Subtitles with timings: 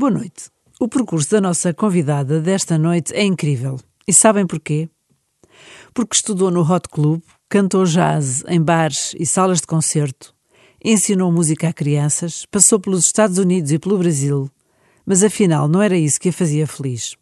[0.00, 0.48] Boa noite.
[0.80, 3.78] O percurso da nossa convidada desta noite é incrível.
[4.08, 4.88] E sabem porquê?
[5.92, 10.34] Porque estudou no Hot Club, cantou jazz em bares e salas de concerto,
[10.82, 14.50] ensinou música a crianças, passou pelos Estados Unidos e pelo Brasil,
[15.04, 17.14] mas afinal não era isso que a fazia feliz.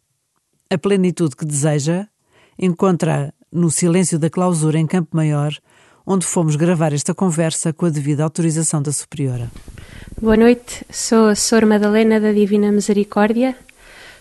[0.69, 2.07] A plenitude que deseja
[2.57, 5.51] encontra no silêncio da clausura em Campo Maior,
[6.11, 9.51] onde fomos gravar esta conversa com a devida autorização da superiora.
[10.19, 13.55] Boa noite, sou a Sor Madalena da Divina Misericórdia,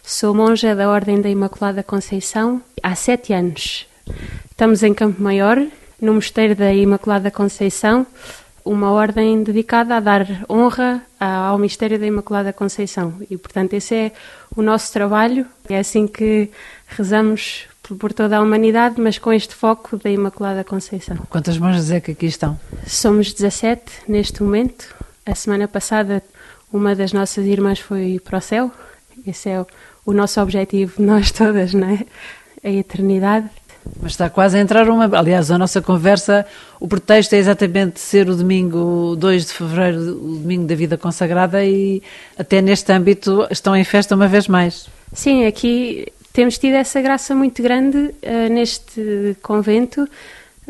[0.02, 3.86] sou monja da Ordem da Imaculada Conceição há sete anos.
[4.50, 5.66] Estamos em Campo Maior,
[5.98, 8.06] no Mosteiro da Imaculada Conceição,
[8.62, 13.14] uma ordem dedicada a dar honra ao Mistério da Imaculada Conceição.
[13.30, 14.12] E, portanto, esse é
[14.54, 15.46] o nosso trabalho.
[15.70, 16.50] É assim que
[16.86, 17.64] rezamos
[17.96, 21.16] por toda a humanidade, mas com este foco da Imaculada Conceição.
[21.30, 22.58] Quantas monjas é que aqui estão?
[22.86, 24.94] Somos 17 neste momento.
[25.24, 26.22] A semana passada,
[26.72, 28.70] uma das nossas irmãs foi para o céu.
[29.26, 29.64] Esse é
[30.06, 32.04] o, nosso objetivo, nós todas, não é?
[32.64, 33.48] A eternidade.
[34.02, 35.04] Mas está quase a entrar uma.
[35.18, 36.44] Aliás, a nossa conversa,
[36.78, 41.64] o pretexto é exatamente ser o domingo 2 de fevereiro, o domingo da vida consagrada,
[41.64, 42.02] e
[42.38, 44.88] até neste âmbito estão em festa uma vez mais.
[45.12, 50.08] Sim, aqui temos tido essa graça muito grande uh, neste convento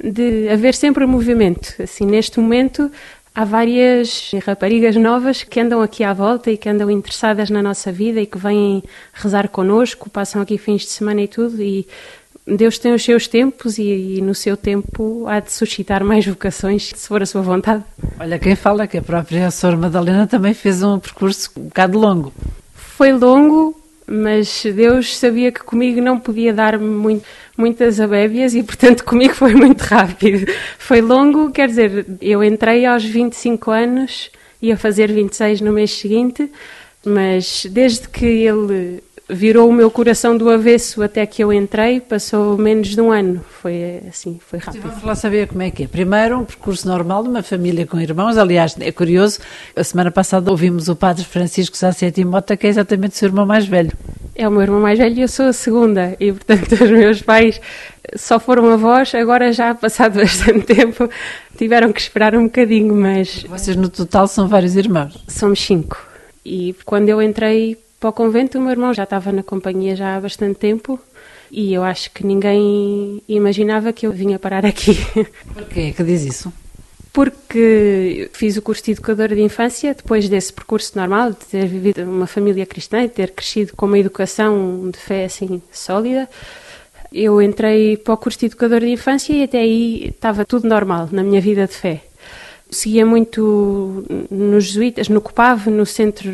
[0.03, 1.75] de haver sempre movimento.
[1.83, 2.91] Assim, neste momento,
[3.39, 7.93] Há várias raparigas novas que andam aqui à volta e que andam interessadas na nossa
[7.93, 11.63] vida e que vêm rezar connosco, passam aqui fins de semana e tudo.
[11.63, 11.87] E
[12.45, 16.91] Deus tem os seus tempos e, e, no seu tempo há de suscitar mais vocações,
[16.93, 17.85] se for a sua vontade.
[18.19, 19.77] Olha, quem fala que a própria Sra.
[19.77, 22.33] Madalena também fez um percurso um bocado longo.
[22.75, 27.25] Foi longo, mas Deus sabia que comigo não podia dar muito,
[27.57, 30.51] muitas abébias e, portanto, comigo foi muito rápido.
[30.79, 34.31] Foi longo, quer dizer, eu entrei aos 25 anos,
[34.63, 36.51] ia fazer 26 no mês seguinte,
[37.05, 42.57] mas desde que ele virou o meu coração do avesso até que eu entrei, passou
[42.57, 43.45] menos de um ano.
[43.61, 44.83] Foi assim, foi rápido.
[44.83, 45.87] Vamos lá saber como é que é.
[45.87, 48.39] Primeiro, um percurso normal de uma família com irmãos.
[48.39, 49.41] Aliás, é curioso,
[49.77, 51.91] a semana passada ouvimos o padre Francisco Sá
[52.25, 53.93] Mota, que é exatamente o seu irmão mais velho.
[54.35, 56.17] É o meu irmão mais velho e eu sou a segunda.
[56.19, 57.61] E, portanto, os meus pais
[58.17, 61.09] só foram avós, agora já passado bastante tempo,
[61.57, 63.43] tiveram que esperar um bocadinho, mas...
[63.43, 65.23] Vocês no total são vários irmãos?
[65.29, 66.07] Somos cinco.
[66.45, 70.17] E quando eu entrei para o convento, o meu irmão já estava na companhia já
[70.17, 71.01] há bastante tempo
[71.51, 74.97] e eu acho que ninguém imaginava que eu vinha parar aqui.
[75.53, 76.53] Porquê que diz isso?
[77.13, 82.03] Porque fiz o curso de educadora de infância, depois desse percurso normal, de ter vivido
[82.03, 86.29] uma família cristã e ter crescido com uma educação de fé assim sólida.
[87.13, 91.09] Eu entrei para o curso de educadora de infância e até aí estava tudo normal
[91.11, 92.03] na minha vida de fé
[92.71, 96.31] seguia muito nos jesuítas, no COPAV, no centro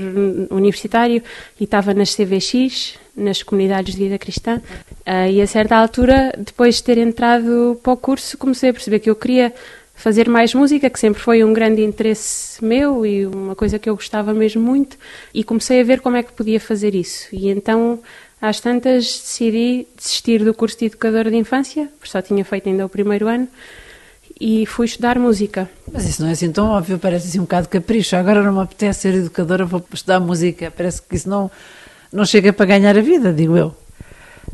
[0.50, 1.22] universitário,
[1.60, 4.60] e estava nas CVX, nas comunidades de vida cristã.
[5.06, 8.98] Uh, e a certa altura, depois de ter entrado para o curso, comecei a perceber
[8.98, 9.52] que eu queria
[9.94, 13.94] fazer mais música, que sempre foi um grande interesse meu e uma coisa que eu
[13.94, 14.98] gostava mesmo muito,
[15.32, 17.28] e comecei a ver como é que podia fazer isso.
[17.32, 18.00] E então,
[18.40, 22.84] às tantas, decidi desistir do curso de educadora de infância, porque só tinha feito ainda
[22.84, 23.48] o primeiro ano,
[24.40, 25.70] e fui estudar música.
[25.92, 28.16] Mas isso não é assim tão óbvio, parece assim um bocado capricho.
[28.16, 30.72] Agora não me apetece ser educadora, vou estudar música.
[30.76, 31.50] Parece que isso não,
[32.12, 33.74] não chega para ganhar a vida, digo eu.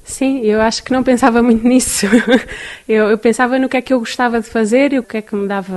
[0.05, 2.07] Sim, eu acho que não pensava muito nisso.
[2.89, 5.23] Eu, eu, pensava no que é que eu gostava de fazer e o que é
[5.23, 5.77] que me dava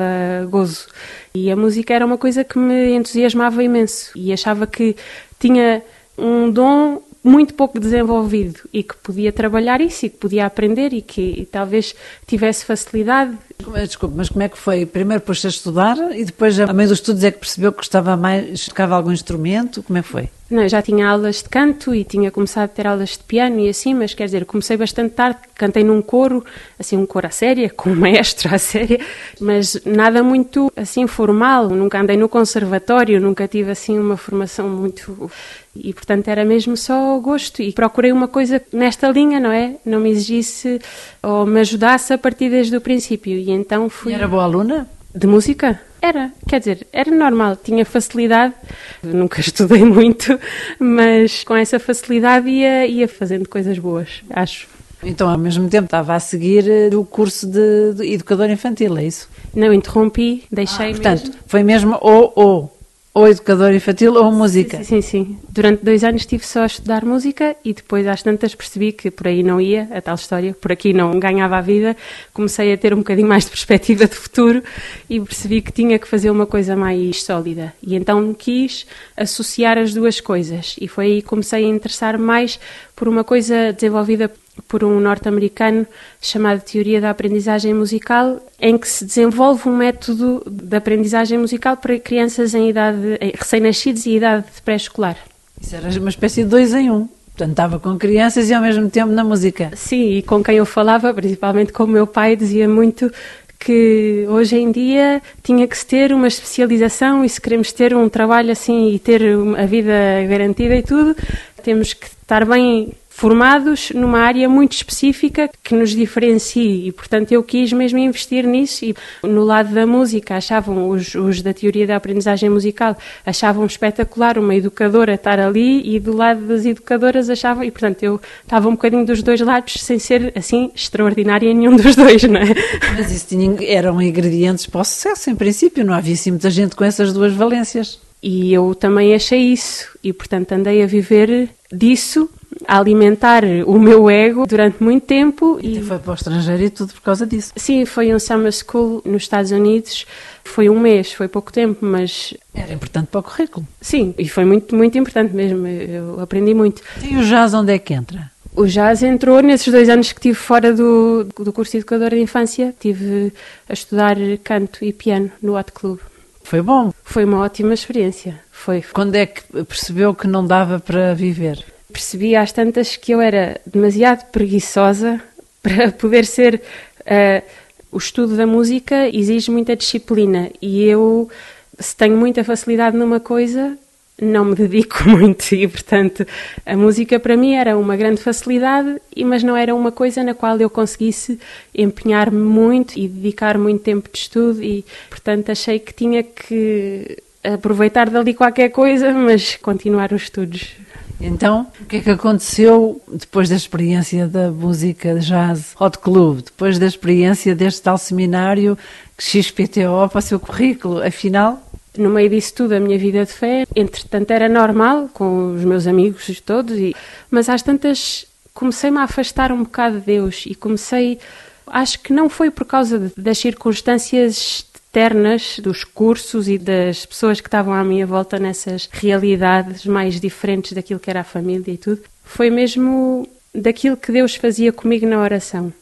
[0.50, 0.88] gozo.
[1.32, 4.96] E a música era uma coisa que me entusiasmava imenso e achava que
[5.40, 5.84] tinha
[6.18, 11.02] um dom muito pouco desenvolvido e que podia trabalhar isso e que podia aprender e
[11.02, 11.96] que e talvez
[12.28, 13.38] tivesse facilidade.
[13.86, 14.86] Desculpe, mas como é que foi?
[14.86, 18.18] Primeiro pôs-se a estudar e depois, a meio dos estudos, é que percebeu que gostava
[18.18, 19.82] mais, tocava algum instrumento?
[19.82, 20.30] Como é que foi?
[20.50, 23.70] Não, já tinha aulas de canto e tinha começado a ter aulas de piano e
[23.70, 26.46] assim, mas quer dizer, comecei bastante tarde, cantei num coro,
[26.78, 29.00] assim, um coro à séria, com um maestro à séria,
[29.40, 35.32] mas nada muito, assim, formal, nunca andei no conservatório, nunca tive, assim, uma formação muito...
[35.76, 39.76] E, portanto, era mesmo só gosto e procurei uma coisa nesta linha, não é?
[39.84, 40.80] Não me exigisse
[41.22, 44.12] ou me ajudasse a partir desde o princípio e então fui...
[44.12, 44.88] E era boa aluna?
[45.16, 45.80] De música?
[46.02, 48.54] Era, quer dizer, era normal, tinha facilidade,
[49.02, 50.38] nunca estudei muito,
[50.78, 54.68] mas com essa facilidade ia, ia fazendo coisas boas, acho.
[55.06, 59.06] Então, ao mesmo tempo, estava a seguir eh, o curso de, de educador infantil, é
[59.06, 59.30] isso?
[59.54, 62.73] Não, interrompi, deixei ah, Portanto, foi mesmo ou, ou.
[63.16, 64.78] Ou educador infantil ou música?
[64.78, 65.40] Sim, sim, sim.
[65.48, 69.28] Durante dois anos estive só a estudar música e depois às tantas percebi que por
[69.28, 71.96] aí não ia, a tal história, por aqui não ganhava a vida.
[72.34, 74.64] Comecei a ter um bocadinho mais de perspectiva de futuro
[75.08, 77.72] e percebi que tinha que fazer uma coisa mais sólida.
[77.84, 82.60] E então quis associar as duas coisas e foi aí que comecei a interessar mais
[82.96, 84.32] por uma coisa desenvolvida
[84.68, 85.86] por um norte-americano
[86.22, 91.98] chamado Teoria da Aprendizagem Musical, em que se desenvolve um método de aprendizagem musical para
[92.00, 95.18] crianças em idade recém-nascidos e idade pré-escolar.
[95.60, 97.08] Isso era uma espécie de dois em um.
[97.36, 99.72] Portanto, estava com crianças e ao mesmo tempo na música.
[99.76, 103.12] Sim, e com quem eu falava, principalmente com o meu pai, dizia muito
[103.60, 108.08] que hoje em dia tinha que se ter uma especialização e se queremos ter um
[108.10, 109.22] trabalho assim e ter
[109.58, 109.94] a vida
[110.30, 111.16] garantida e tudo,
[111.64, 117.44] temos que estar bem formados numa área muito específica que nos diferencie e, portanto, eu
[117.44, 121.96] quis mesmo investir nisso e no lado da música achavam, os, os da teoria da
[121.96, 127.70] aprendizagem musical achavam espetacular uma educadora estar ali e do lado das educadoras achavam, e
[127.70, 131.96] portanto eu estava um bocadinho dos dois lados sem ser assim extraordinária em nenhum dos
[131.96, 132.56] dois, não é?
[132.98, 136.76] Mas isso tinha, eram ingredientes para o sucesso em princípio, não havia assim muita gente
[136.76, 138.02] com essas duas valências.
[138.24, 142.30] E eu também achei isso e portanto andei a viver disso
[142.66, 145.60] a alimentar o meu ego durante muito tempo.
[145.62, 147.52] E, e foi para o estrangeiro e tudo por causa disso?
[147.58, 150.06] Sim, foi um summer school nos Estados Unidos.
[150.46, 152.34] Foi um mês, foi pouco tempo, mas...
[152.54, 153.68] Era importante para o currículo.
[153.82, 155.68] Sim, e foi muito, muito importante mesmo.
[155.68, 156.82] Eu aprendi muito.
[157.04, 158.32] E o jazz onde é que entra?
[158.56, 162.22] O jazz entrou nesses dois anos que tive fora do, do curso de educadora de
[162.22, 162.74] infância.
[162.80, 163.34] Tive
[163.68, 166.00] a estudar canto e piano no Hot Club.
[166.44, 166.94] Foi bom?
[167.04, 168.40] Foi uma ótima experiência.
[168.52, 168.84] Foi.
[168.94, 171.64] Quando é que percebeu que não dava para viver?
[171.94, 175.22] percebi às tantas que eu era demasiado preguiçosa
[175.62, 176.62] para poder ser.
[177.02, 181.30] Uh, o estudo da música exige muita disciplina e eu,
[181.78, 183.78] se tenho muita facilidade numa coisa,
[184.22, 186.26] não me dedico muito e, portanto,
[186.66, 190.58] a música para mim era uma grande facilidade, mas não era uma coisa na qual
[190.60, 191.40] eu conseguisse
[191.74, 198.10] empenhar-me muito e dedicar muito tempo de estudo e, portanto, achei que tinha que aproveitar
[198.10, 200.76] dali qualquer coisa, mas continuar os estudos.
[201.20, 206.78] Então, o que é que aconteceu depois da experiência da música jazz Hot Club, depois
[206.78, 208.78] da experiência deste tal seminário
[209.18, 211.02] XPTO para o seu currículo?
[211.02, 211.63] Afinal,
[211.98, 215.88] no meio disso tudo, a minha vida de fé, entretanto, era normal com os meus
[215.88, 216.96] amigos todos, e,
[217.30, 221.20] mas às tantas comecei-me a afastar um bocado de Deus e comecei.
[221.68, 227.48] Acho que não foi por causa das circunstâncias externas dos cursos e das pessoas que
[227.48, 232.02] estavam à minha volta nessas realidades mais diferentes daquilo que era a família e tudo.
[232.24, 235.74] Foi mesmo daquilo que Deus fazia comigo na oração.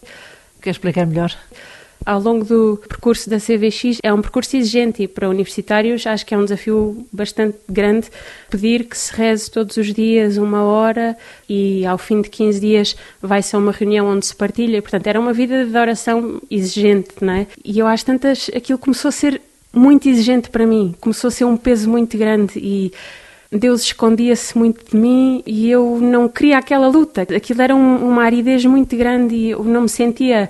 [0.61, 1.35] Quer explicar melhor?
[2.05, 6.33] Ao longo do percurso da CVX é um percurso exigente e para universitários acho que
[6.33, 8.07] é um desafio bastante grande
[8.49, 11.15] pedir que se reze todos os dias uma hora
[11.47, 14.81] e ao fim de 15 dias vai ser uma reunião onde se partilha.
[14.81, 17.47] Portanto, era uma vida de oração exigente, não é?
[17.63, 19.41] E eu às tantas aquilo começou a ser
[19.73, 22.91] muito exigente para mim, começou a ser um peso muito grande e
[23.51, 27.21] Deus escondia-se muito de mim e eu não queria aquela luta.
[27.23, 30.49] Aquilo era um, uma aridez muito grande e eu não me sentia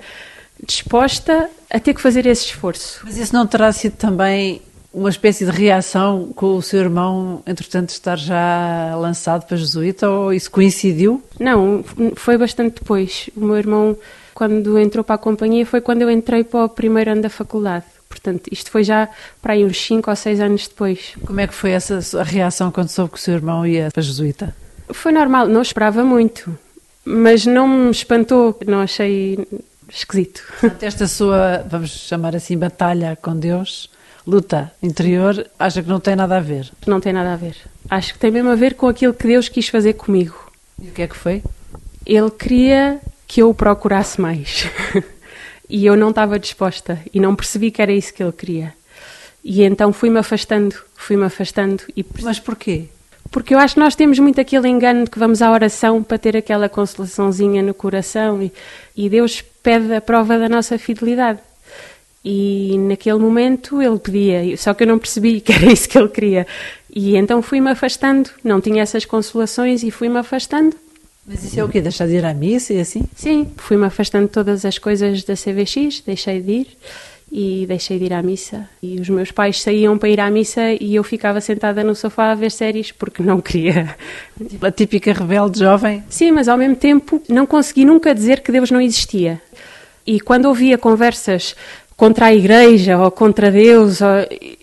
[0.64, 3.00] disposta a ter que fazer esse esforço.
[3.04, 4.62] Mas isso não terá sido também
[4.92, 10.32] uma espécie de reação com o seu irmão, entretanto, estar já lançado para jesuíta, ou
[10.32, 11.22] isso coincidiu?
[11.40, 11.82] Não,
[12.14, 13.30] foi bastante depois.
[13.34, 13.96] O meu irmão,
[14.34, 17.86] quando entrou para a companhia, foi quando eu entrei para o primeiro ano da faculdade.
[18.08, 19.08] Portanto, isto foi já
[19.40, 21.14] para aí uns 5 ou 6 anos depois.
[21.24, 24.02] Como é que foi essa a reação quando soube que o seu irmão ia para
[24.02, 24.54] jesuíta?
[24.90, 26.56] Foi normal, não esperava muito,
[27.02, 29.38] mas não me espantou, não achei
[29.92, 30.42] esquisito.
[30.60, 33.90] Portanto, esta sua, vamos chamar assim, batalha com Deus,
[34.26, 36.70] luta interior, acha que não tem nada a ver?
[36.86, 37.56] Não tem nada a ver.
[37.88, 40.50] Acho que tem mesmo a ver com aquilo que Deus quis fazer comigo.
[40.80, 41.42] E o que é que foi?
[42.06, 44.66] Ele queria que eu o procurasse mais.
[45.68, 48.74] e eu não estava disposta e não percebi que era isso que ele queria.
[49.44, 51.82] E então fui-me afastando, fui-me afastando.
[51.96, 52.04] E...
[52.22, 52.86] Mas porquê?
[53.30, 56.18] Porque eu acho que nós temos muito aquele engano de que vamos à oração para
[56.18, 58.52] ter aquela consolaçãozinha no coração e,
[58.94, 61.38] e Deus pede a prova da nossa fidelidade.
[62.24, 66.08] E naquele momento ele pedia, só que eu não percebi que era isso que ele
[66.08, 66.46] queria.
[66.94, 70.76] E então fui-me afastando, não tinha essas consolações e fui-me afastando.
[71.26, 71.80] Mas isso é o quê?
[71.80, 73.04] Deixar de ir à missa e assim?
[73.14, 76.66] Sim, fui-me afastando de todas as coisas da CVX, deixei de ir
[77.30, 78.68] e deixei de ir à missa.
[78.82, 82.32] E os meus pais saíam para ir à missa e eu ficava sentada no sofá
[82.32, 83.96] a ver séries porque não queria.
[84.60, 86.04] A típica rebelde jovem?
[86.10, 89.40] Sim, mas ao mesmo tempo não consegui nunca dizer que Deus não existia.
[90.06, 91.54] E quando ouvia conversas
[91.96, 94.00] contra a igreja ou contra Deus,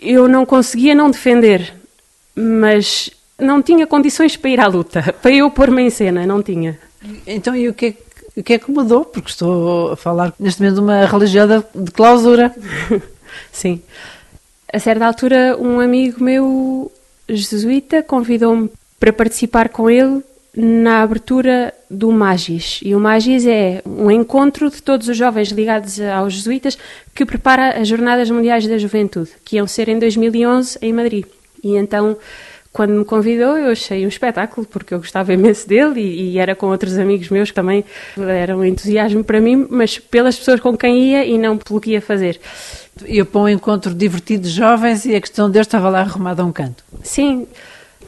[0.01, 1.73] eu não conseguia não defender.
[2.35, 6.77] mas não tinha condições para ir à luta, para eu pôr-me em cena, não tinha.
[7.25, 9.03] Então, e o que é que o que é que mudou?
[9.03, 12.55] Porque estou a falar neste momento de uma religiosa de clausura.
[13.51, 13.81] Sim.
[14.71, 16.91] A certa altura, um amigo meu,
[17.27, 18.69] jesuíta, convidou-me
[18.99, 20.21] para participar com ele
[20.55, 22.79] na abertura do Magis.
[22.83, 26.77] E o Magis é um encontro de todos os jovens ligados aos jesuítas
[27.13, 31.25] que prepara as Jornadas Mundiais da Juventude, que iam ser em 2011 em Madrid.
[31.63, 32.17] E então
[32.71, 36.55] quando me convidou, eu achei um espetáculo, porque eu gostava imenso dele e, e, era
[36.55, 37.83] com outros amigos meus que também
[38.17, 41.91] era um entusiasmo para mim, mas pelas pessoas com quem ia e não pelo que
[41.91, 42.39] ia fazer.
[43.05, 46.43] Ia para um encontro divertido de jovens e a questão de Deus estava lá arrumada
[46.43, 46.83] a um canto.
[47.01, 47.47] Sim,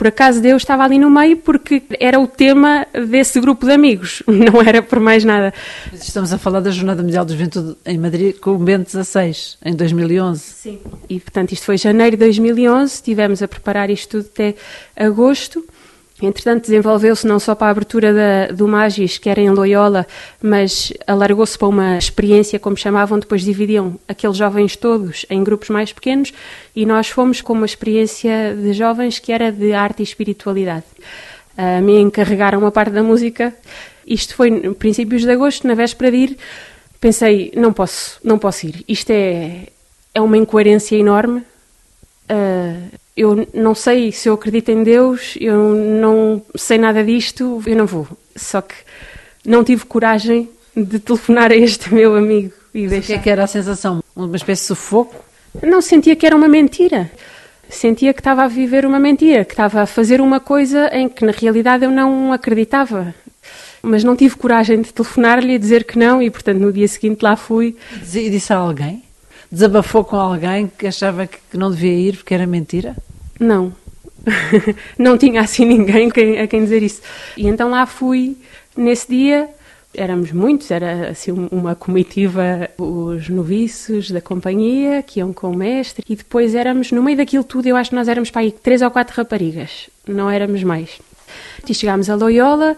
[0.02, 4.24] por acaso Deus estava ali no meio porque era o tema desse grupo de amigos,
[4.26, 5.54] não era por mais nada.
[5.94, 9.76] Estamos a falar da Jornada Mundial da Juventude em Madrid com o Bento XVI, em
[9.76, 10.42] 2011.
[10.42, 10.80] Sim.
[11.08, 14.56] E portanto isto foi janeiro de 2011, tivemos a preparar isto tudo até
[14.96, 15.64] agosto
[16.22, 20.06] Entretanto, desenvolveu-se não só para a abertura da, do Magis, que era em Loyola,
[20.42, 25.92] mas alargou-se para uma experiência, como chamavam, depois dividiam aqueles jovens todos em grupos mais
[25.92, 26.32] pequenos
[26.76, 30.86] e nós fomos com uma experiência de jovens que era de arte e espiritualidade.
[31.58, 33.54] Uh, me encarregaram uma parte da música.
[34.06, 36.38] Isto foi no princípios de agosto, na véspera de ir,
[37.00, 38.86] pensei, não posso, não posso ir.
[38.88, 39.68] Isto é,
[40.14, 41.44] é uma incoerência enorme.
[42.30, 47.76] Uh, eu não sei se eu acredito em Deus, eu não sei nada disto, eu
[47.76, 48.08] não vou.
[48.36, 48.74] Só que
[49.46, 53.04] não tive coragem de telefonar a este meu amigo e deixar.
[53.04, 54.04] O que é que era a sensação?
[54.16, 55.24] Uma espécie de sufoco?
[55.62, 57.12] Não, sentia que era uma mentira.
[57.70, 61.24] Sentia que estava a viver uma mentira, que estava a fazer uma coisa em que
[61.24, 63.14] na realidade eu não acreditava.
[63.84, 67.22] Mas não tive coragem de telefonar-lhe e dizer que não, e portanto no dia seguinte
[67.22, 67.76] lá fui.
[68.14, 69.04] E disse a alguém?
[69.52, 72.96] Desabafou com alguém que achava que não devia ir porque era mentira?
[73.42, 73.74] Não.
[74.98, 77.02] não tinha assim ninguém a quem dizer isso.
[77.36, 78.38] E então lá fui
[78.78, 79.50] nesse dia.
[79.94, 86.06] Éramos muitos, era assim uma comitiva, os noviços da companhia que iam com o mestre,
[86.08, 88.82] e depois éramos, no meio daquilo tudo, eu acho que nós éramos para aí três
[88.82, 90.98] ou quatro raparigas, não éramos mais.
[91.68, 92.78] E chegámos a Loyola,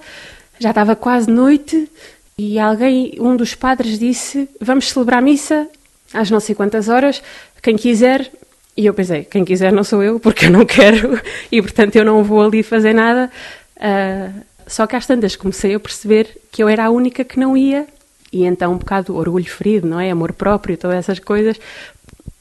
[0.57, 1.87] já estava quase noite,
[2.35, 5.67] e alguém, um dos padres disse: Vamos celebrar missa
[6.11, 7.21] às não sei quantas horas,
[7.61, 8.31] quem quiser.
[8.75, 11.19] E eu pensei: quem quiser não sou eu, porque eu não quero,
[11.51, 13.31] e portanto eu não vou ali fazer nada.
[13.77, 17.55] Uh, só que às tantas comecei a perceber que eu era a única que não
[17.55, 17.85] ia,
[18.31, 20.09] e então um bocado orgulho ferido, não é?
[20.09, 21.59] Amor próprio, todas essas coisas.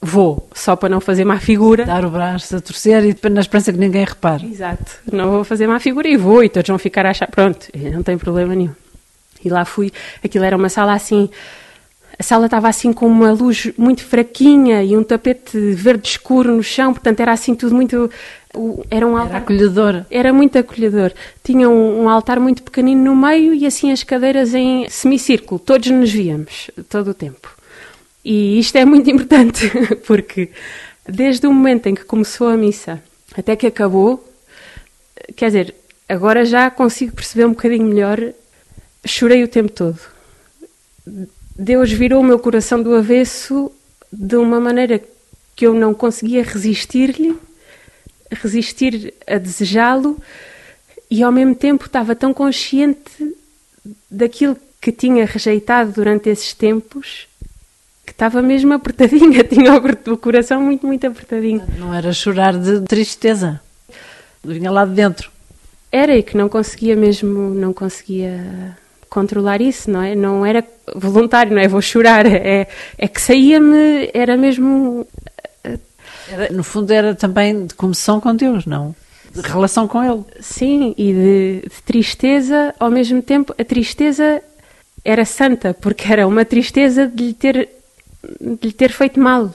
[0.01, 1.85] Vou, só para não fazer má figura.
[1.85, 4.45] Dar o braço a torcer e na esperança que ninguém repare.
[4.45, 4.97] Exato.
[5.09, 8.03] Não vou fazer má figura e vou, e todos vão ficar a achar, pronto, não
[8.03, 8.73] tem problema nenhum.
[9.45, 9.91] E lá fui,
[10.23, 11.29] aquilo era uma sala assim,
[12.17, 16.63] a sala estava assim com uma luz muito fraquinha e um tapete verde escuro no
[16.63, 18.09] chão, portanto era assim tudo muito.
[18.89, 19.35] Era um altar.
[19.35, 20.05] Era acolhedor.
[20.11, 21.11] Era muito acolhedor.
[21.43, 25.59] Tinha um, um, altar muito pequenino no meio e assim as cadeiras em semicírculo.
[25.59, 27.49] Todos nos víamos, todo o tempo.
[28.23, 29.71] E isto é muito importante,
[30.05, 30.51] porque
[31.09, 33.01] desde o momento em que começou a missa
[33.35, 34.23] até que acabou,
[35.35, 35.75] quer dizer,
[36.07, 38.19] agora já consigo perceber um bocadinho melhor,
[39.03, 39.99] chorei o tempo todo
[41.57, 43.71] Deus virou o meu coração do avesso
[44.11, 45.01] de uma maneira
[45.55, 47.35] que eu não conseguia resistir-lhe,
[48.31, 50.19] resistir a desejá-lo,
[51.09, 53.35] e ao mesmo tempo estava tão consciente
[54.09, 57.27] daquilo que tinha rejeitado durante esses tempos
[58.05, 61.63] que estava mesmo apertadinha, tinha o coração muito, muito apertadinho.
[61.77, 63.61] Não era chorar de tristeza,
[64.43, 65.31] vinha lá de dentro.
[65.91, 68.75] Era e que não conseguia mesmo, não conseguia
[69.13, 70.15] controlar isso, não é?
[70.15, 70.65] Não era
[70.95, 71.67] voluntário, não é?
[71.67, 72.67] Vou chorar, é,
[72.97, 75.05] é que saía-me, era mesmo.
[76.27, 78.95] Era, no fundo, era também de comoção com Deus, não?
[79.31, 80.23] De relação com Ele.
[80.39, 84.41] Sim, e de, de tristeza, ao mesmo tempo, a tristeza
[85.05, 87.69] era santa, porque era uma tristeza de lhe ter,
[88.41, 89.53] de lhe ter feito mal,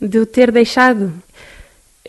[0.00, 1.12] de o ter deixado.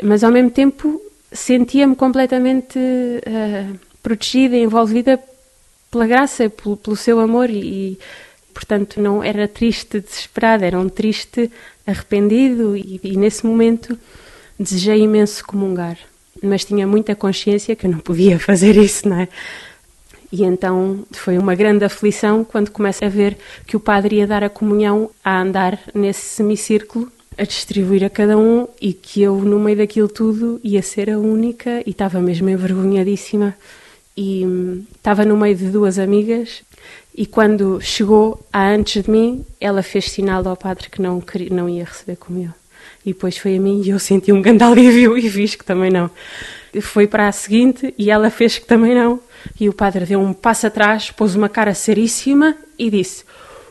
[0.02, 1.00] Mas ao mesmo tempo
[1.32, 5.20] sentia-me completamente uh, protegida, envolvida
[5.92, 8.00] pela graça, pelo, pelo seu amor e,
[8.54, 11.52] portanto, não era triste desesperado, era um triste
[11.86, 14.00] arrependido e, e nesse momento
[14.58, 15.98] desejei imenso comungar,
[16.42, 19.28] mas tinha muita consciência que eu não podia fazer isso, não é?
[20.32, 24.46] E então foi uma grande aflição quando começa a ver que o padre ia dar
[24.46, 29.60] a comunhão a andar nesse semicírculo, a distribuir a cada um e que eu, no
[29.60, 33.58] meio daquilo tudo, ia ser a única e estava mesmo envergonhadíssima
[34.22, 36.62] e hum, estava no meio de duas amigas
[37.16, 41.50] e quando chegou a antes de mim, ela fez sinal ao padre que não, queria,
[41.50, 42.52] não ia receber como eu.
[43.04, 45.90] E depois foi a mim e eu senti um grande alívio e fiz que também
[45.90, 46.08] não.
[46.82, 49.20] Foi para a seguinte e ela fez que também não.
[49.60, 53.24] E o padre deu um passo atrás, pôs uma cara seríssima e disse: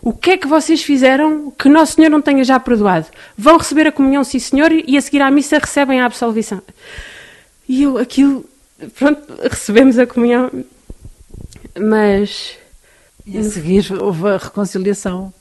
[0.03, 3.07] O que é que vocês fizeram que Nosso Senhor não tenha já perdoado?
[3.39, 6.61] Vão receber a comunhão, sim senhor, e a seguir à missa recebem a absolvição.
[7.69, 8.45] E eu, aquilo,
[8.99, 10.51] pronto, recebemos a comunhão,
[11.79, 12.57] mas.
[13.27, 15.33] E a seguir houve a reconciliação?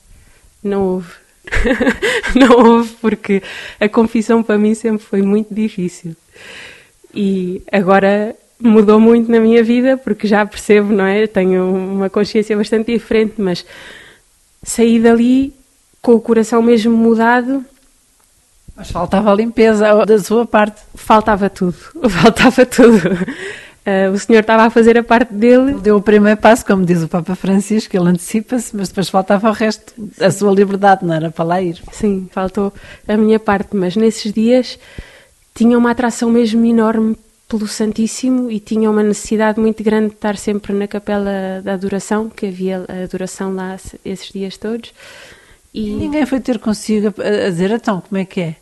[0.63, 1.13] Não houve.
[2.35, 3.41] não houve, porque
[3.79, 6.15] a confissão para mim sempre foi muito difícil.
[7.13, 11.25] E agora mudou muito na minha vida, porque já percebo, não é?
[11.25, 13.65] Tenho uma consciência bastante diferente, mas
[14.61, 15.53] saí dali
[16.01, 17.63] com o coração mesmo mudado.
[18.79, 20.81] Mas faltava a limpeza da sua parte.
[20.95, 21.75] Faltava tudo,
[22.09, 23.09] faltava tudo.
[23.85, 25.71] Uh, o senhor estava a fazer a parte dele.
[25.71, 29.49] Ele deu o primeiro passo, como diz o Papa Francisco, ele antecipa-se, mas depois faltava
[29.49, 30.23] o resto, Sim.
[30.23, 31.81] a sua liberdade, não era para lá ir.
[31.91, 32.73] Sim, faltou
[33.05, 34.79] a minha parte, mas nesses dias
[35.53, 37.17] tinha uma atração mesmo enorme
[37.49, 42.29] pelo Santíssimo e tinha uma necessidade muito grande de estar sempre na capela da adoração,
[42.29, 44.93] que havia a adoração lá esses dias todos.
[45.73, 48.55] E, e ninguém foi ter consigo a dizer, então, como é que é?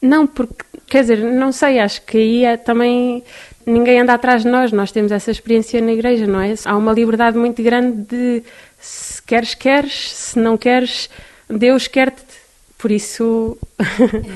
[0.00, 3.22] Não, porque, quer dizer, não sei, acho que aí é também
[3.66, 6.54] ninguém anda atrás de nós, nós temos essa experiência na igreja, não é?
[6.64, 8.42] Há uma liberdade muito grande de
[8.78, 11.10] se queres, queres, se não queres,
[11.48, 12.38] Deus quer-te.
[12.78, 13.58] Por isso.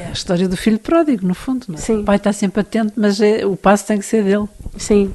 [0.03, 1.79] é a história do filho pródigo, no fundo, não é?
[1.79, 2.01] Sim.
[2.01, 4.49] O pai está sempre atento, mas é, o passo tem que ser dele.
[4.77, 5.15] Sim.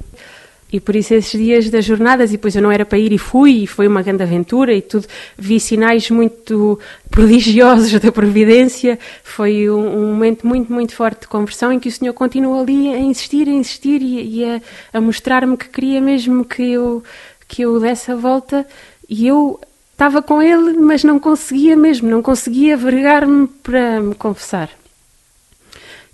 [0.72, 3.18] E por isso esses dias das jornadas, e depois eu não era para ir e
[3.18, 5.08] fui, e foi uma grande aventura e tudo,
[5.38, 6.78] vi sinais muito
[7.10, 11.92] prodigiosos da providência, foi um, um momento muito, muito forte de conversão em que o
[11.92, 14.62] Senhor continuou ali a insistir, a insistir e, e a,
[14.94, 17.02] a mostrar-me que queria mesmo que eu,
[17.48, 18.68] que eu desse a volta.
[19.10, 19.58] E eu
[19.94, 24.70] estava com ele, mas não conseguia mesmo, não conseguia vergar-me para me confessar.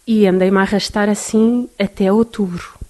[0.05, 2.82] E andei-me a arrastar assim até outubro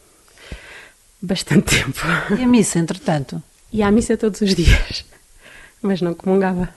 [1.23, 2.01] bastante tempo.
[2.37, 3.41] E a missa, entretanto?
[3.71, 5.05] Ia à missa todos os dias,
[5.81, 6.69] mas não comungava.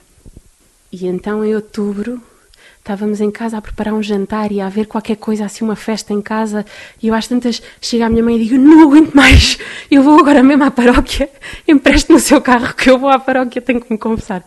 [0.91, 2.21] E então, em outubro,
[2.79, 6.13] estávamos em casa a preparar um jantar e a ver qualquer coisa, assim, uma festa
[6.13, 6.65] em casa.
[7.03, 9.59] E eu, às tantas, chego à minha mãe e digo: Não aguento mais,
[9.91, 11.29] eu vou agora mesmo à paróquia,
[11.67, 14.45] empreste-me o seu carro que eu vou à paróquia, tenho que me confessar.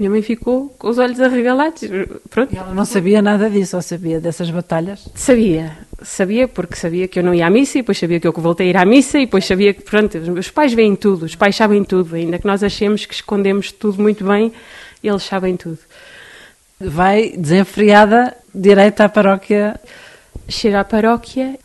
[0.00, 1.82] Minha mãe ficou com os olhos arregalados.
[2.30, 2.54] Pronto.
[2.54, 5.06] E ela não sabia nada disso, ou sabia dessas batalhas?
[5.14, 8.32] Sabia, sabia, porque sabia que eu não ia à missa, e depois sabia que eu
[8.32, 11.36] voltei a ir à missa, e depois sabia que, pronto, os pais veem tudo, os
[11.36, 14.50] pais sabem tudo, ainda que nós achemos que escondemos tudo muito bem,
[15.04, 15.78] eles sabem tudo.
[16.80, 19.78] Vai desenfreada, direito à paróquia?
[20.48, 21.58] Chega à paróquia,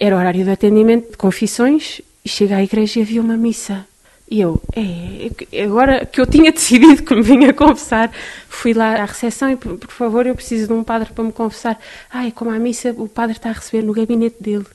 [0.00, 3.86] era horário de atendimento de confissões, e chega à igreja e havia uma missa.
[4.28, 8.10] E eu, é, agora que eu tinha decidido que me vinha confessar,
[8.48, 11.78] fui lá à recepção e, por, favor, eu preciso de um padre para me confessar.
[12.10, 14.66] Ai, como a missa, o padre está a receber no gabinete dele.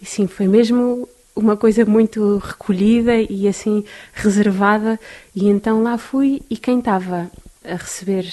[0.00, 4.98] E sim, foi mesmo uma coisa muito recolhida e assim reservada.
[5.34, 7.30] E então lá fui e quem estava
[7.64, 8.26] a receber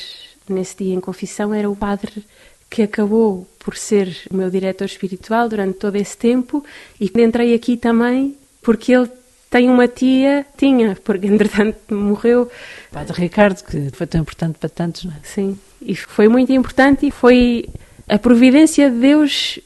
[0.48, 2.26] nesse dia em confissão era o padre
[2.70, 6.64] que acabou por ser o meu diretor espiritual durante todo esse tempo
[7.00, 9.10] e entrei aqui também porque ele
[9.52, 12.50] tem uma tia, tinha, porque entretanto morreu.
[12.92, 15.18] Padre Ricardo, que foi tão importante para tantos, não é?
[15.22, 17.70] Sim, e foi muito importante e foi
[18.10, 19.60] a providência de Deus,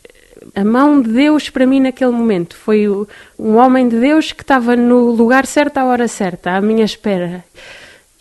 [0.53, 2.57] a mão de Deus para mim naquele momento.
[2.57, 2.87] Foi
[3.39, 7.45] um homem de Deus que estava no lugar certo à hora certa, à minha espera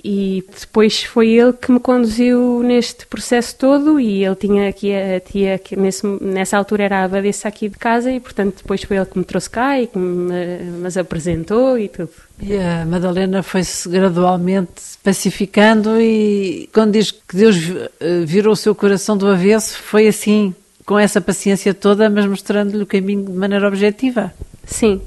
[0.05, 5.19] e depois foi ele que me conduziu neste processo todo e ele tinha aqui a
[5.19, 8.99] tia que nesse, nessa altura era a abadesa aqui de casa e portanto depois foi
[8.99, 12.11] ele que me trouxe cá e que me, me apresentou e tudo.
[12.39, 17.57] E a Madalena foi-se gradualmente pacificando e quando diz que Deus
[17.99, 22.83] eh, virou o seu coração do avesso, foi assim, com essa paciência toda, mas mostrando-lhe
[22.83, 24.35] o caminho de maneira objetiva.
[24.67, 25.01] Sim,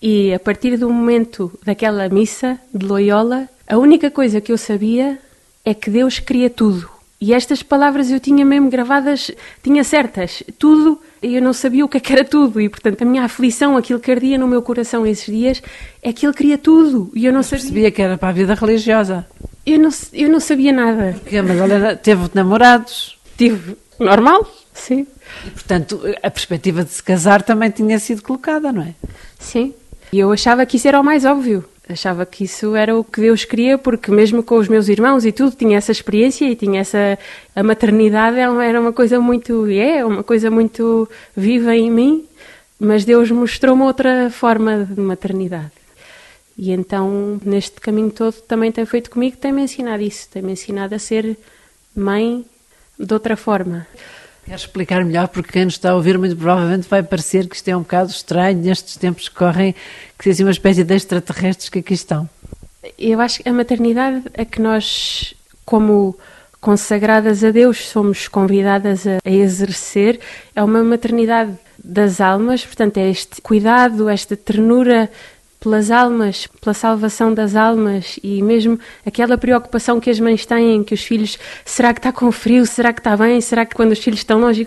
[0.00, 5.16] e a partir do momento daquela missa de Loyola, a única coisa que eu sabia
[5.64, 6.90] é que Deus cria tudo.
[7.20, 9.30] E estas palavras eu tinha mesmo gravadas,
[9.62, 12.60] tinha certas, tudo, e eu não sabia o que, é que era tudo.
[12.60, 15.62] E portanto a minha aflição, aquilo que ardia no meu coração esses dias,
[16.02, 17.12] é que Ele cria tudo.
[17.14, 17.64] E eu não sabia.
[17.64, 19.24] sabia que era para a vida religiosa.
[19.64, 21.14] Eu não, eu não sabia nada.
[21.20, 23.16] Porque, mas ela teve namorados.
[23.38, 25.06] Tive normal, sim.
[25.46, 28.94] E portanto a perspectiva de se casar também tinha sido colocada, não é?
[29.38, 29.74] Sim.
[30.12, 33.20] E eu achava que isso era o mais óbvio achava que isso era o que
[33.20, 36.80] Deus queria, porque mesmo com os meus irmãos e tudo, tinha essa experiência e tinha
[36.80, 37.18] essa.
[37.54, 39.68] A maternidade era uma coisa muito.
[39.70, 42.24] É, uma coisa muito viva em mim,
[42.78, 45.72] mas Deus mostrou-me outra forma de maternidade.
[46.56, 50.98] E então, neste caminho todo, também tem feito comigo, tem-me ensinado isso, tem-me ensinado a
[50.98, 51.36] ser
[51.96, 52.44] mãe
[52.98, 53.86] de outra forma.
[54.50, 57.68] Quer explicar melhor, porque quem nos está a ouvir muito provavelmente vai parecer que isto
[57.68, 59.76] é um bocado estranho nestes tempos que correm,
[60.18, 62.28] que assim uma espécie de extraterrestres que aqui estão.
[62.98, 65.34] Eu acho que a maternidade é que nós,
[65.64, 66.18] como
[66.60, 70.18] consagradas a Deus, somos convidadas a, a exercer,
[70.56, 75.08] é uma maternidade das almas, portanto, é este cuidado, esta ternura
[75.60, 80.94] pelas almas, pela salvação das almas e mesmo aquela preocupação que as mães têm, que
[80.94, 83.98] os filhos, será que está com frio, será que está bem, será que quando os
[83.98, 84.66] filhos estão longe,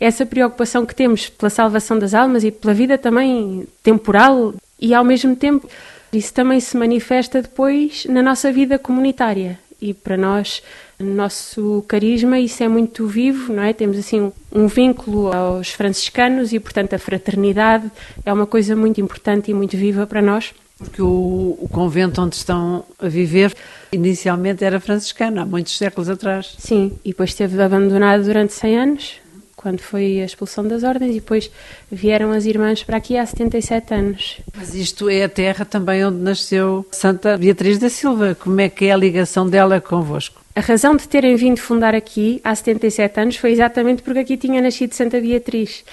[0.00, 5.04] essa preocupação que temos pela salvação das almas e pela vida também temporal e ao
[5.04, 5.68] mesmo tempo
[6.12, 10.62] isso também se manifesta depois na nossa vida comunitária e para nós
[10.98, 13.72] no nosso carisma isso é muito vivo, não é?
[13.72, 17.90] Temos assim um, um, vínculo aos franciscanos e, portanto, a fraternidade
[18.24, 20.54] é uma coisa muito importante e muito viva para nós.
[20.78, 23.54] Porque o, o convento onde estão a viver
[23.92, 26.54] inicialmente era franciscano, há muitos séculos atrás.
[26.58, 29.14] Sim, e depois esteve abandonado durante 100 anos,
[29.62, 31.50] quando foi a expulsão das ordens, e depois
[31.90, 34.40] vieram as irmãs para aqui há 77 anos.
[34.56, 38.34] Mas isto é a terra também onde nasceu Santa Beatriz da Silva.
[38.34, 40.42] Como é que é a ligação dela convosco?
[40.54, 44.60] A razão de terem vindo fundar aqui há 77 anos foi exatamente porque aqui tinha
[44.60, 45.84] nascido Santa Beatriz.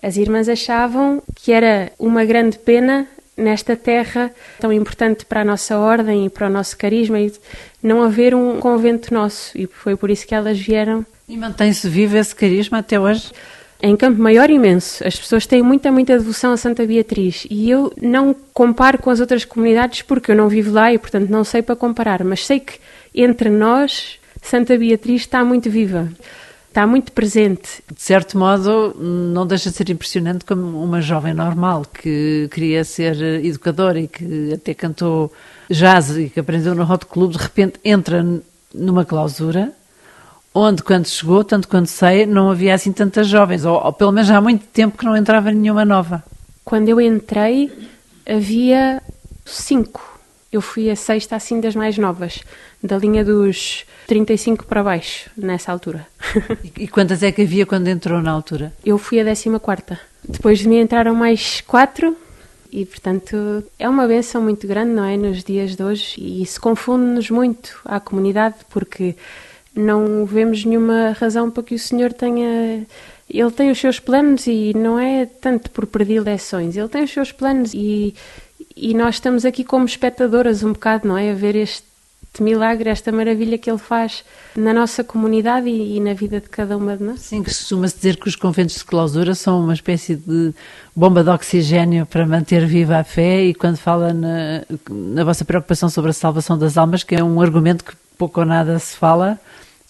[0.00, 5.78] As irmãs achavam que era uma grande pena nesta terra tão importante para a nossa
[5.78, 7.32] ordem e para o nosso carisma e
[7.82, 11.04] não haver um convento nosso e foi por isso que elas vieram.
[11.28, 13.30] E mantém-se vivo esse carisma até hoje?
[13.82, 15.06] Em Campo Maior, imenso.
[15.06, 17.46] As pessoas têm muita, muita devoção a Santa Beatriz.
[17.50, 21.28] E eu não comparo com as outras comunidades porque eu não vivo lá e, portanto,
[21.28, 22.24] não sei para comparar.
[22.24, 22.78] Mas sei que
[23.14, 26.10] entre nós, Santa Beatriz está muito viva.
[26.74, 27.84] Está muito presente.
[27.88, 33.16] De certo modo, não deixa de ser impressionante como uma jovem normal que queria ser
[33.44, 35.32] educadora e que até cantou
[35.70, 38.26] jazz e que aprendeu no Hot Club, de repente entra
[38.74, 39.72] numa clausura
[40.52, 44.28] onde, quando chegou, tanto quanto sei, não havia assim tantas jovens, ou, ou pelo menos
[44.28, 46.24] há muito tempo que não entrava nenhuma nova.
[46.64, 47.70] Quando eu entrei,
[48.26, 49.00] havia
[49.44, 50.13] cinco
[50.54, 52.40] eu fui a sexta assim das mais novas,
[52.80, 56.06] da linha dos 35 para baixo, nessa altura.
[56.78, 58.72] e quantas é que havia quando entrou na altura?
[58.86, 59.98] Eu fui a décima quarta.
[60.22, 62.16] Depois de mim entraram mais quatro
[62.70, 66.60] e, portanto, é uma benção muito grande, não é, nos dias de hoje e isso
[66.60, 69.16] confunde-nos muito à comunidade porque
[69.74, 72.86] não vemos nenhuma razão para que o Senhor tenha
[73.28, 77.32] ele tem os seus planos e não é tanto por predileções, ele tem os seus
[77.32, 78.14] planos e
[78.76, 81.30] e nós estamos aqui como espectadoras um bocado, não é?
[81.30, 81.84] A ver este
[82.40, 84.24] milagre, esta maravilha que ele faz
[84.56, 87.20] na nossa comunidade e, e na vida de cada uma de nós.
[87.20, 90.52] Sim, costuma-se dizer que os conventos de clausura são uma espécie de
[90.94, 95.88] bomba de oxigênio para manter viva a fé e quando fala na, na vossa preocupação
[95.88, 99.38] sobre a salvação das almas, que é um argumento que pouco ou nada se fala,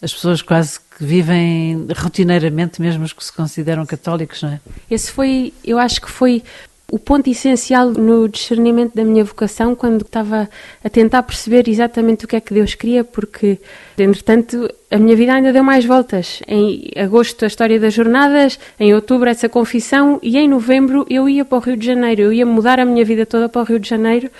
[0.02, 4.60] as pessoas quase que vivem rotineiramente, mesmo os que se consideram católicos, não é?
[4.90, 6.42] Esse foi, eu acho que foi
[6.90, 10.48] o ponto essencial no discernimento da minha vocação quando estava
[10.82, 13.58] a tentar perceber exatamente o que é que Deus queria, porque,
[13.98, 16.40] entretanto, a minha vida ainda deu mais voltas.
[16.46, 21.44] Em agosto, a história das jornadas, em outubro, essa confissão, e em novembro eu ia
[21.44, 22.22] para o Rio de Janeiro.
[22.22, 24.30] Eu ia mudar a minha vida toda para o Rio de Janeiro,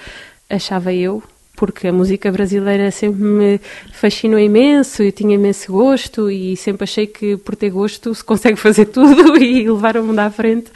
[0.48, 1.22] achava eu,
[1.56, 3.60] porque a música brasileira sempre me
[3.92, 8.56] fascinou imenso, eu tinha imenso gosto e sempre achei que por ter gosto se consegue
[8.56, 10.70] fazer tudo e levar o mundo à frente.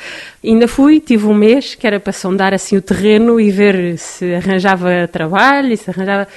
[0.45, 4.35] ainda fui, tive um mês que era para sondar assim o terreno e ver se
[4.35, 6.29] arranjava trabalho, se arranjava.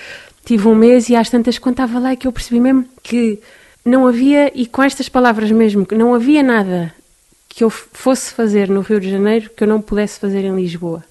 [0.43, 3.39] Tive um mês e às tantas quando estava lá é que eu percebi mesmo que
[3.85, 6.93] não havia, e com estas palavras mesmo, que não havia nada
[7.49, 11.03] que eu fosse fazer no Rio de Janeiro que eu não pudesse fazer em Lisboa.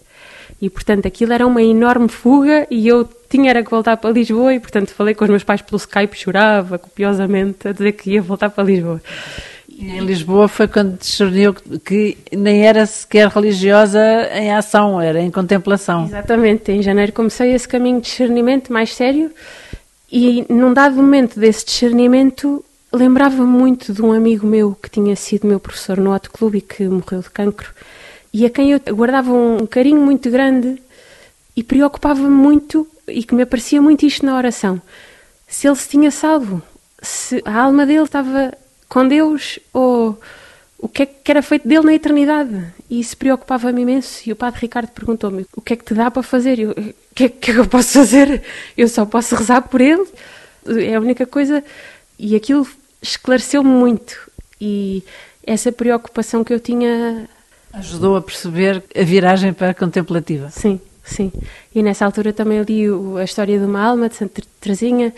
[0.61, 4.53] E, portanto, aquilo era uma enorme fuga e eu tinha era que voltar para Lisboa
[4.55, 8.23] e, portanto, falei com os meus pais pelo Skype, chorava copiosamente a dizer que ia
[8.23, 9.01] voltar para Lisboa.
[9.69, 14.01] E em Lisboa foi quando discerniu que nem era sequer religiosa
[14.35, 16.05] em ação, era em contemplação.
[16.05, 19.31] Exatamente, em janeiro comecei esse caminho de discernimento mais sério
[20.13, 25.47] e num dado momento desse discernimento lembrava muito de um amigo meu que tinha sido
[25.47, 27.73] meu professor no Hot Club e que morreu de cancro
[28.33, 30.81] e a quem eu guardava um carinho muito grande
[31.57, 34.81] e preocupava-me muito e que me aparecia muito isto na oração.
[35.49, 36.63] Se ele se tinha salvo,
[37.03, 38.53] se a alma dele estava
[38.89, 40.19] com Deus ou
[40.79, 42.67] o que é que era feito dele na eternidade.
[42.89, 44.23] E isso preocupava-me imenso.
[44.27, 46.59] E o padre Ricardo perguntou-me: o que é que te dá para fazer?
[46.59, 48.43] Eu, o que é, que é eu posso fazer?
[48.77, 50.07] Eu só posso rezar por ele.
[50.67, 51.63] É a única coisa.
[52.19, 52.67] E aquilo
[53.03, 54.31] esclareceu-me muito.
[54.61, 55.03] E
[55.47, 57.29] essa preocupação que eu tinha
[57.73, 60.51] Ajudou a perceber a viragem para a contemplativa.
[60.51, 61.33] Sim, sim.
[61.75, 62.87] E nessa altura também li
[63.19, 65.13] a história de uma alma de Santa Teresinha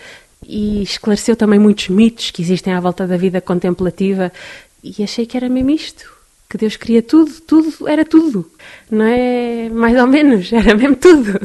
[0.47, 4.33] e esclareceu também muitos mitos que existem à volta da vida contemplativa
[4.83, 6.13] e achei que era mesmo isto.
[6.51, 8.51] Que Deus queria tudo, tudo, era tudo.
[8.91, 11.41] Não é mais ou menos, era mesmo tudo.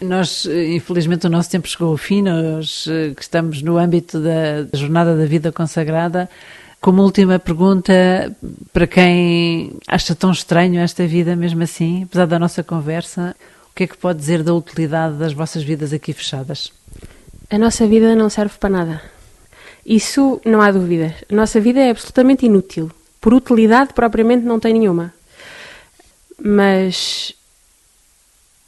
[0.00, 4.76] Nós, infelizmente, o nosso tempo chegou ao fim, nós eh, que estamos no âmbito da
[4.76, 6.28] jornada da vida consagrada.
[6.82, 8.36] Como última pergunta,
[8.72, 13.36] para quem acha tão estranho esta vida, mesmo assim, apesar da nossa conversa,
[13.70, 16.72] o que é que pode dizer da utilidade das vossas vidas aqui fechadas?
[17.48, 19.02] A nossa vida não serve para nada.
[19.86, 21.12] Isso não há dúvidas.
[21.30, 22.90] A nossa vida é absolutamente inútil.
[23.20, 25.14] Por utilidade, propriamente, não tem nenhuma.
[26.36, 27.32] Mas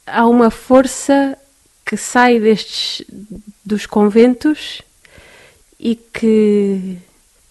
[0.07, 1.37] há uma força
[1.85, 3.05] que sai destes
[3.65, 4.81] dos conventos
[5.77, 6.97] e que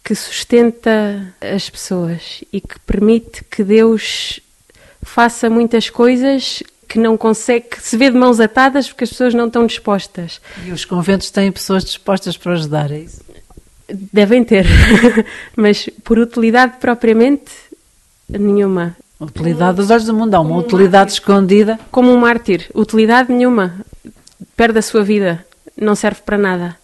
[0.05, 4.38] que sustenta as pessoas e que permite que Deus
[5.03, 9.33] faça muitas coisas que não consegue, que se vê de mãos atadas porque as pessoas
[9.33, 10.43] não estão dispostas.
[10.67, 13.25] E os conventos têm pessoas dispostas para ajudar, é isso?
[14.12, 14.67] Devem ter,
[15.57, 17.53] mas por utilidade propriamente,
[18.29, 18.97] nenhuma.
[19.19, 21.81] Utilidade dos olhos do mundo, há uma utilidade escondida.
[21.90, 23.81] Como um mártir, utilidade nenhuma.
[24.55, 25.45] Perde a sua vida,
[25.77, 26.77] não serve para nada.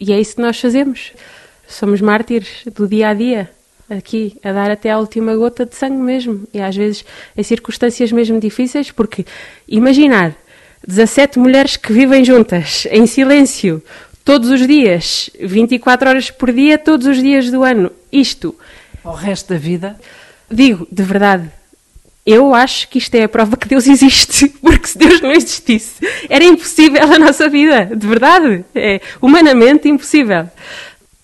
[0.00, 1.12] E é isso que nós fazemos.
[1.68, 3.50] Somos mártires do dia a dia,
[3.90, 6.48] aqui, a dar até à última gota de sangue mesmo.
[6.52, 7.04] E às vezes
[7.36, 9.24] em circunstâncias mesmo difíceis, porque
[9.68, 10.34] imaginar
[10.86, 13.82] 17 mulheres que vivem juntas, em silêncio,
[14.24, 17.92] todos os dias, 24 horas por dia, todos os dias do ano.
[18.10, 18.54] Isto.
[19.04, 19.98] O resto da vida?
[20.50, 21.50] Digo, de verdade.
[22.24, 25.94] Eu acho que isto é a prova que Deus existe, porque se Deus não existisse,
[26.28, 28.66] era impossível a nossa vida, de verdade.
[28.74, 30.46] É humanamente impossível.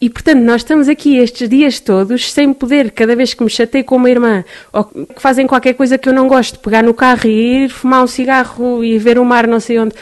[0.05, 3.83] E portanto, nós estamos aqui estes dias todos sem poder, cada vez que me chatei
[3.83, 7.27] com uma irmã, ou que fazem qualquer coisa que eu não gosto, pegar no carro
[7.27, 9.95] e ir fumar um cigarro e ver o mar não sei onde,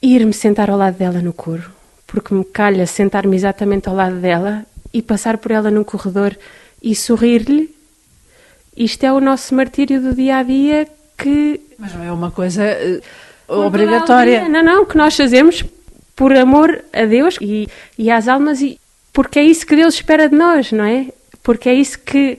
[0.00, 1.74] ir-me sentar ao lado dela no coro
[2.06, 6.36] porque me calha sentar-me exatamente ao lado dela e passar por ela num corredor
[6.80, 7.74] e sorrir-lhe.
[8.76, 10.86] Isto é o nosso martírio do dia a dia
[11.18, 11.60] que.
[11.76, 12.62] Mas não é uma coisa
[13.48, 14.48] uh, obrigatória.
[14.48, 15.64] Não, não, que nós fazemos
[16.14, 18.78] por amor a Deus e, e às almas, e
[19.14, 21.06] porque é isso que Deus espera de nós, não é?
[21.42, 22.36] Porque é isso que.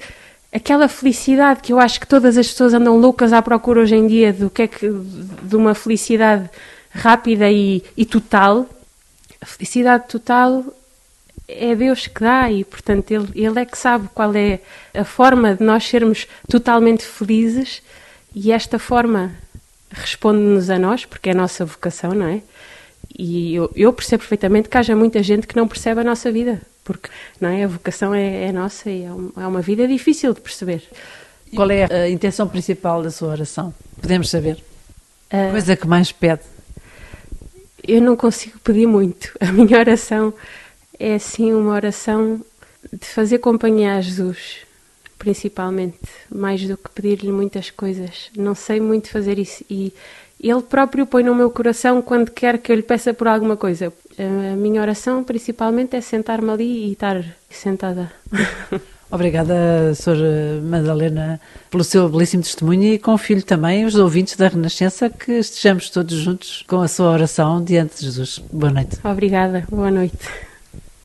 [0.54, 4.08] Aquela felicidade que eu acho que todas as pessoas andam loucas à procura hoje em
[4.08, 6.50] dia do que é que de uma felicidade
[6.92, 8.66] rápida e, e total,
[9.42, 10.64] a felicidade total
[11.48, 14.60] é Deus que dá e, portanto, ele, ele é que sabe qual é
[14.94, 17.82] a forma de nós sermos totalmente felizes
[18.34, 19.34] e esta forma
[19.92, 22.42] responde-nos a nós, porque é a nossa vocação, não é?
[23.18, 26.62] E eu, eu, percebo perfeitamente que haja muita gente que não percebe a nossa vida,
[26.84, 27.64] porque não é?
[27.64, 30.84] a vocação é, é nossa e é, um, é uma vida difícil de perceber.
[31.56, 33.74] Qual é a intenção principal da sua oração?
[34.02, 34.58] Podemos saber?
[35.30, 36.42] A coisa que mais pede
[37.88, 39.32] eu não consigo pedir muito.
[39.40, 40.34] A minha oração
[41.00, 42.44] é assim uma oração
[42.92, 44.58] de fazer companhia a Jesus,
[45.18, 46.00] principalmente,
[46.30, 48.30] mais do que pedir-lhe muitas coisas.
[48.36, 49.94] Não sei muito fazer isso e
[50.40, 53.92] ele próprio põe no meu coração quando quer que eu lhe peça por alguma coisa.
[54.18, 58.12] A minha oração principalmente é sentar-me ali e estar sentada.
[59.12, 60.62] Obrigada, Sra.
[60.64, 66.18] Madalena, pelo seu belíssimo testemunho e confio também os ouvintes da Renascença que estejamos todos
[66.18, 68.42] juntos com a sua oração diante de Jesus.
[68.52, 68.98] Boa noite.
[69.04, 70.18] Obrigada, boa noite.